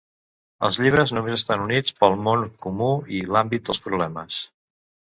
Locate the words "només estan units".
1.17-1.95